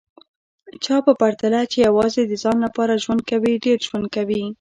[0.83, 4.43] چا په پرتله چي یوازي د ځان لپاره ژوند کوي، ډېر ژوند کوي